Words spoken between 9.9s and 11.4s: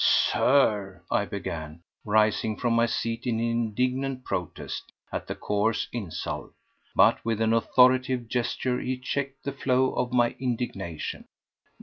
of my indignation.